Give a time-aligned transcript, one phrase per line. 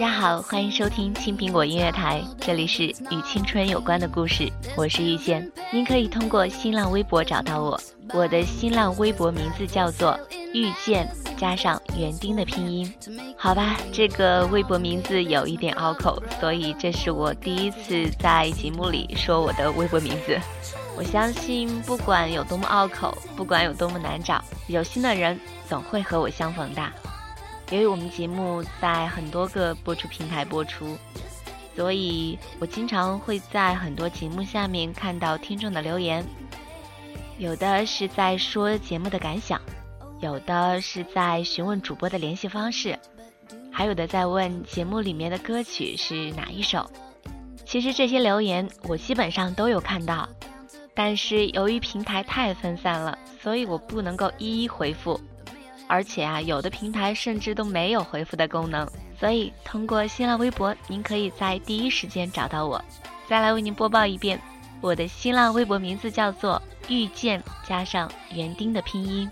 [0.00, 5.46] 大家好，欢迎收听青苹果音乐台，这里是与青春有关的故事，我是遇见。
[5.70, 7.78] 您可以通过新浪微博找到我，
[8.14, 10.18] 我的新浪微博名字叫做
[10.54, 11.06] 遇见
[11.36, 12.90] 加上园丁的拼音。
[13.36, 20.40] 好吧，这个微博名字有一点拗口，所以这是我第一次在节目里说我的微博名字。
[20.96, 26.82] 我相信，不管有多么拗口，不管有多么难找，有心的人总会和我相逢的。
[27.70, 30.98] 由于我们节目在很多个播出平台播出，
[31.76, 36.24] 所以我经常会在很多节目下面看到听众的留言，
[37.38, 39.60] 有的是在说节目的感想，
[40.20, 42.98] 有的是在询问主播的联系方式，
[43.70, 46.90] 还有的在问节目里面的歌曲是哪一首。
[47.64, 50.28] 其实这些留言我基本上都有看到，
[50.92, 55.20] 但是由于平台太分散了，所以我不能够一一回复。
[55.90, 62.80] 而且啊，有的平台甚至都没有回复的功能，所以通过新浪微博，您可以在第一时间找到我。
[63.28, 64.40] 再来为您播报一遍，
[64.80, 69.28] 我的新浪微博名字叫做遇见加上园丁的拼音。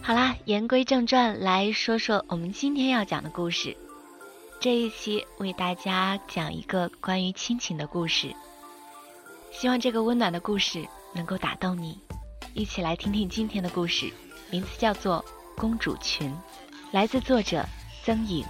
[0.00, 3.76] 好啦，言归正传，来说说我们今天要讲的故事。
[4.62, 8.32] 这一期为大家讲一个关于亲情的故事，
[9.50, 11.98] 希望这个温暖的故事能够打动你。
[12.54, 14.12] 一起来听听今天的故事，
[14.52, 15.24] 名字叫做
[15.60, 16.30] 《公主裙》，
[16.92, 17.66] 来自作者
[18.04, 18.44] 曾颖。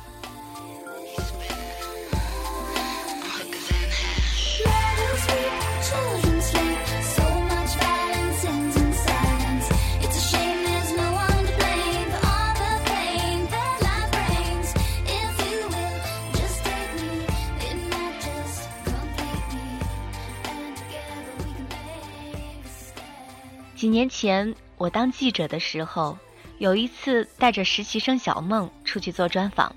[23.83, 26.17] 几年前，我当记者的时候，
[26.59, 29.75] 有一次带着实习生小梦出去做专访。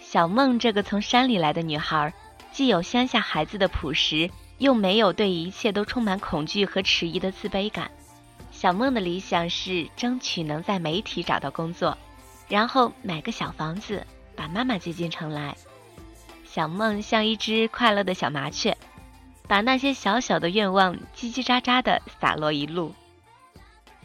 [0.00, 2.12] 小梦这个从山里来的女孩，
[2.50, 7.88] 既有乡下孩子的朴实，又没有对一切都充满恐惧和迟疑的自卑感。
[8.50, 11.96] 小梦的理想是争取能在媒体找到工作，
[12.48, 14.04] 然后买个小房子，
[14.34, 15.56] 把妈妈接进城来。
[16.44, 18.76] 小梦像一只快乐的小麻雀，
[19.46, 22.92] 把那些小小的愿望叽叽喳喳地洒落一路。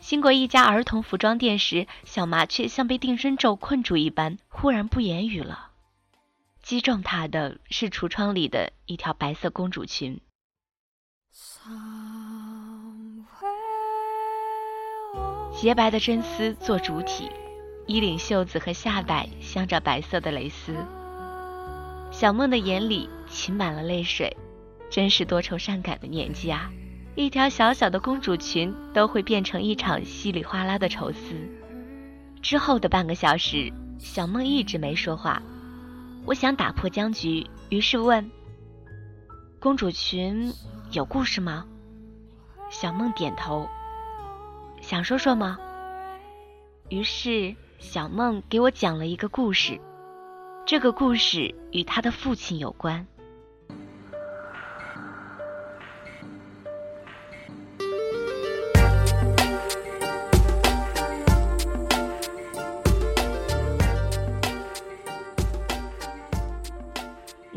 [0.01, 5.69] 经过一家儿童服装店时，小麻雀像被定身咒困住一般，忽然不言语了。
[6.61, 10.19] 击中它的是橱窗里的一条白色公主裙，
[15.53, 17.29] 洁白的真丝做主体，
[17.85, 20.75] 衣领袖子和下摆镶着白色的蕾丝。
[22.11, 24.35] 小梦的眼里噙满了泪水，
[24.89, 26.71] 真是多愁善感的年纪啊！
[27.19, 31.35] 一条小小的公主裙都会变成一场稀里哗啦的愁思。
[32.41, 35.43] 之后的半个小时，小梦一直没说话。
[36.25, 38.31] 我想打破僵局，于是问
[39.59, 40.53] ：“公主裙
[40.93, 41.65] 有故事吗？”
[42.71, 43.67] 小梦点头。
[44.79, 45.59] 想说说吗？
[46.87, 49.77] 于是小梦给我讲了一个故事。
[50.65, 53.05] 这个故事与她的父亲有关。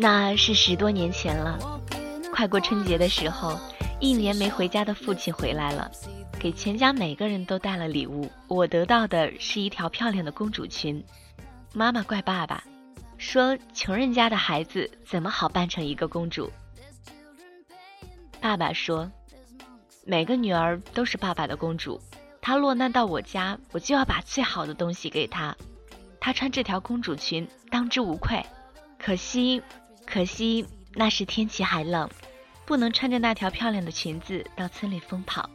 [0.02, 1.80] 那是十多年前了，
[2.32, 3.56] 快过春节的时候，
[4.00, 5.88] 一年没回家的父亲回来了，
[6.40, 8.28] 给全家每个人都带了礼物。
[8.48, 11.00] 我得到的是一条漂亮的公主裙。
[11.72, 12.64] 妈妈怪爸爸，
[13.16, 16.50] 说穷人家的孩子怎么好扮成一个公主？
[18.40, 19.08] 爸爸说，
[20.04, 22.00] 每个女儿都是爸爸的公主。
[22.40, 25.56] 她落难到我家，我就要把最好的东西给她。
[26.18, 28.44] 她穿这条公主裙，当之无愧。
[28.98, 29.62] 可惜。
[30.12, 32.06] 可惜那时天气还冷，
[32.66, 35.48] 不能穿着那条漂亮的裙子到村里疯跑。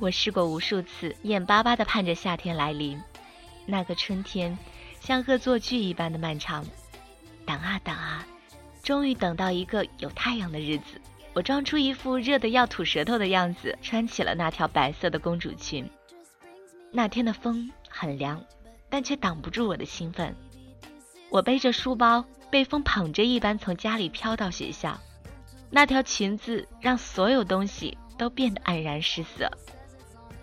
[0.00, 3.00] 我试过无数次，眼巴巴地盼着夏天来临。
[3.64, 4.58] 那个春天
[4.98, 6.66] 像恶作剧一般的漫长，
[7.46, 8.26] 等啊等啊，
[8.82, 11.00] 终于等到一个有太阳的日子。
[11.32, 15.88] 我装出一副热得要吐舌头的样子，穿起了那条白色的公主裙。
[16.90, 18.44] 那天的风很凉，
[18.90, 20.34] 但却挡不住我的兴奋。
[21.30, 22.24] 我背着书包。
[22.56, 24.98] 被风捧着一般从家里飘到学校，
[25.68, 29.50] 那条裙子让所有东西都变得黯然失色。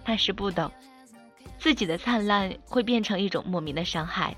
[0.06, 0.72] 那时不懂，
[1.58, 4.38] 自己的灿烂会变成一种莫名的伤害，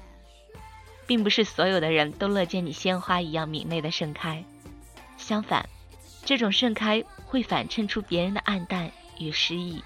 [1.06, 4.46] 并不是所有的人都乐见你鲜花一样明媚的盛开，
[5.18, 5.68] 相反，
[6.24, 8.90] 这种盛开会反衬出别人的暗淡
[9.20, 9.84] 与失意。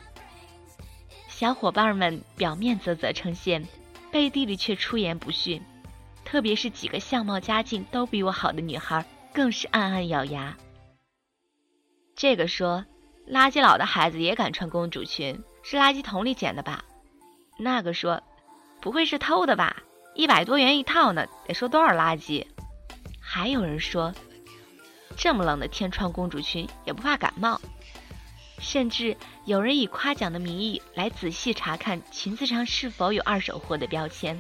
[1.28, 3.66] 小伙伴们表面啧啧称羡，
[4.12, 5.60] 背地里却出言不逊。
[6.30, 9.04] 特别是几个相貌家境都比我好的女孩，
[9.34, 10.56] 更是暗暗咬牙。
[12.16, 12.86] 这个说，
[13.28, 16.86] 垃圾佬的孩子也敢穿公主裙，是垃圾桶里捡的吧？
[17.58, 18.22] 那个说，
[18.80, 19.78] 不会是偷的吧？
[20.14, 22.46] 一百多元一套呢，得收多少垃圾？
[23.20, 24.14] 还有人说，
[25.18, 27.60] 这么冷的天穿公主裙也不怕感冒。
[28.60, 34.40] 甚至有人以夸奖的名义来仔细查看裙子上是否有二手货的标签。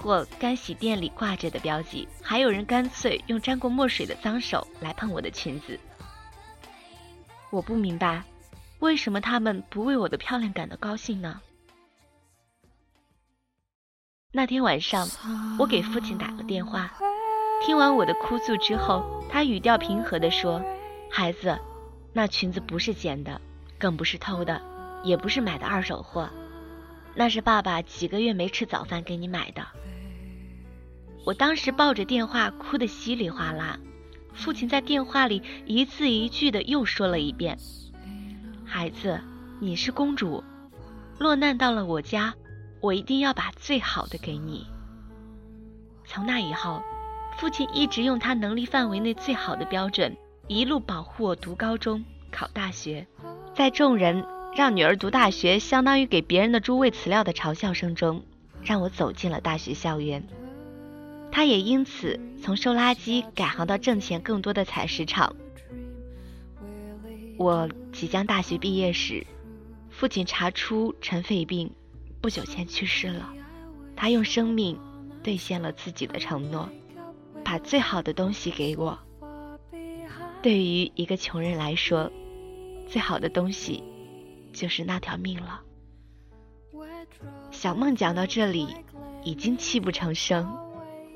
[0.00, 5.78] 或干洗店里挂着的标记，还有人干脆用沾过墨水的脏手来碰我的裙子。
[7.50, 8.22] 我不明白，
[8.78, 11.40] 为什么他们不为我的漂亮感到高兴呢？
[14.30, 15.08] 那天晚上，
[15.58, 16.92] 我给父亲打了电话，
[17.64, 20.62] 听完我的哭诉之后，他语调平和地说
[21.10, 21.58] ：“孩子，
[22.12, 23.40] 那裙子不是捡的，
[23.78, 24.60] 更不是偷的，
[25.02, 26.28] 也不是买的二手货，
[27.18, 29.66] 那是爸爸几个月没吃早饭给你买的。”
[31.26, 33.80] 我当时抱着电话哭得稀里哗啦，
[34.32, 37.58] 父亲在电话里一字一句的又说了一遍
[38.64, 39.20] ：“孩子，
[39.60, 40.44] 你是公主，
[41.18, 42.32] 落难到了我家，
[42.80, 44.64] 我一定要把最好的给你。”
[46.06, 46.82] 从那以后，
[47.36, 50.16] 父亲一直用他能力范围内最好的标准，
[50.46, 53.06] 一路保护我读高中、考大学。
[53.54, 54.24] 在众人
[54.58, 58.24] 让女儿读大学相当于给别人的猪喂饲料的嘲笑声中，
[58.64, 60.26] 让我走进了大学校园。
[61.30, 65.36] 他也因此从收垃圾改行到挣钱更多的采石场。
[67.36, 69.24] 我即将大学毕业时，
[69.90, 71.70] 父亲查出尘肺病，
[72.20, 73.32] 不久前去世了。
[73.94, 74.76] 他用生命
[75.22, 76.68] 兑现了自己的承诺，
[77.44, 78.98] 把最好的东西给我。
[80.42, 82.10] 对于一个穷人来说，
[82.88, 83.84] 最好的东西
[84.52, 85.60] 就是那条命了。
[87.50, 88.68] 小梦讲到这里，
[89.24, 90.56] 已经泣不成声。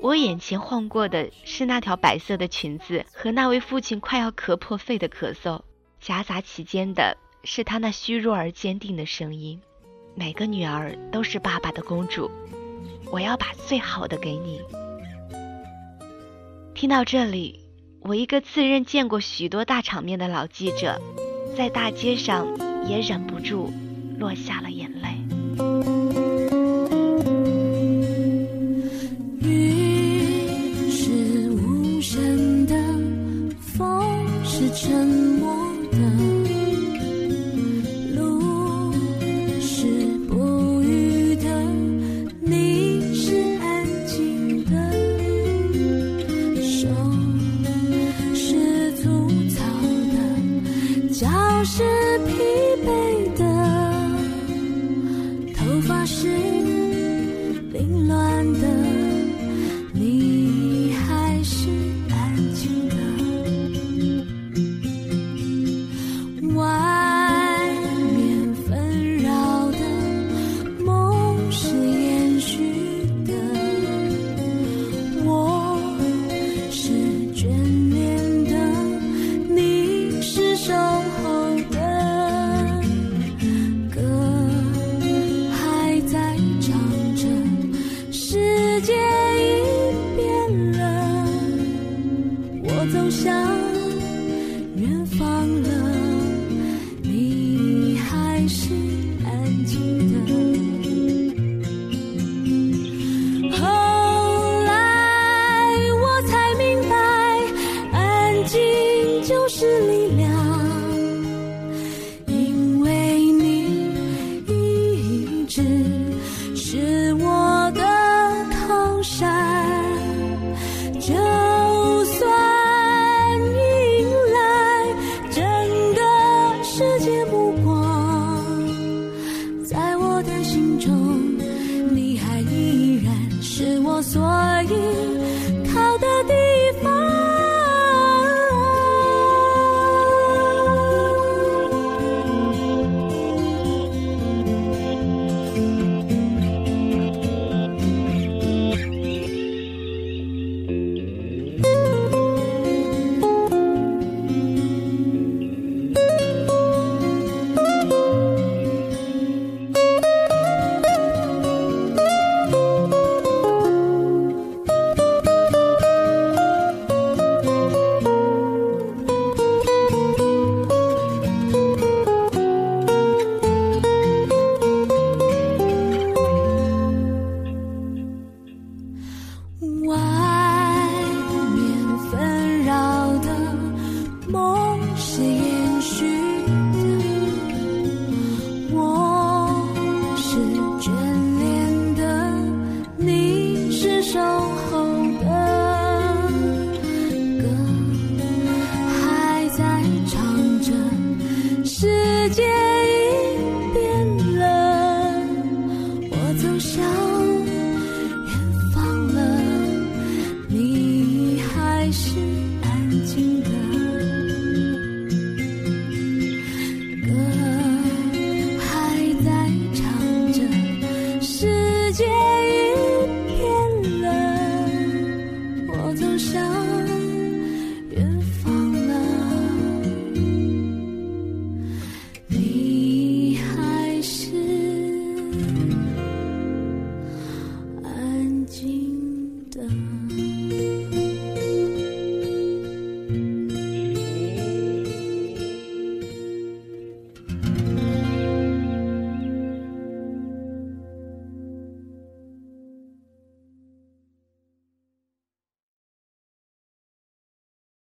[0.01, 5.61] 我眼前晃过的是那条白色的裙子和那位父亲快要咳破肺的咳嗽，
[6.01, 9.61] 夹杂其间的是他那虚弱而坚定的声音
[10.13, 12.29] ：“每个女儿都是爸爸的公主，
[13.11, 14.61] 我要把最好的给你。”
[16.75, 17.61] 听到这里，
[18.01, 20.99] 我一个自认见过许多大场面的老记者，
[21.55, 22.45] 在大街上
[22.87, 23.71] 也忍不住
[24.19, 25.32] 落下了眼泪。